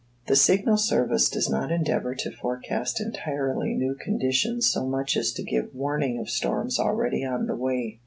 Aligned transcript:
The 0.25 0.35
Signal 0.35 0.77
Service 0.77 1.29
does 1.29 1.47
not 1.47 1.71
endeavor 1.71 2.15
to 2.15 2.31
forecast 2.31 2.99
entirely 2.99 3.75
new 3.75 3.93
conditions 3.93 4.65
so 4.65 4.83
much 4.87 5.15
as 5.15 5.31
to 5.33 5.43
give 5.43 5.75
warning 5.75 6.17
of 6.17 6.27
storms 6.27 6.79
already 6.79 7.23
on 7.23 7.45
the 7.45 7.55
way. 7.55 7.99